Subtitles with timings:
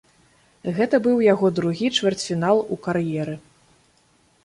[0.77, 3.41] Гэта быў яго другі чвэрцьфінал у кар'еры.